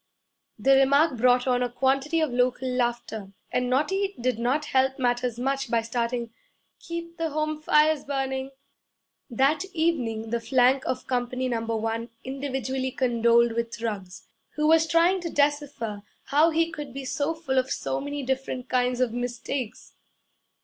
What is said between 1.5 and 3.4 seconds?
a quantity of local laughter,